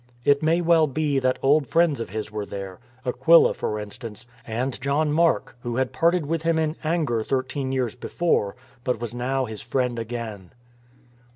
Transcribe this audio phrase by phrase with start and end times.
[0.25, 4.81] It may well be that old friends of his were there, Aquila, for instance, and
[4.81, 9.45] John Mark, who had parted with him in anger thirteen years before, but was now
[9.45, 10.53] his friend again.